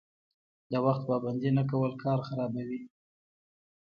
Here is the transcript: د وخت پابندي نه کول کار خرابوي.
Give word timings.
د 0.71 0.73
وخت 0.85 1.01
پابندي 1.09 1.49
نه 1.57 1.63
کول 1.71 1.91
کار 2.03 2.19
خرابوي. 2.27 2.79